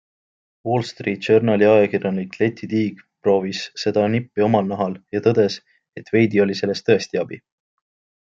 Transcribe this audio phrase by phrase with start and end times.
[0.67, 5.59] Wall Street Journali ajakirjanik Lettie Teague proovis seda nippi oma nahal ja tõdes,
[6.03, 7.39] et veidi oli sellest tõesti abi.